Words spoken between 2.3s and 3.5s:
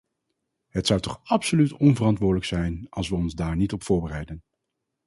zijn als we ons